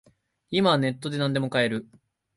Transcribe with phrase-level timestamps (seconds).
[0.49, 1.87] 今はネットでなんでも買える